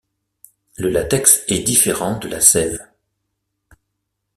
[0.77, 2.83] Le latex est différent de la sève.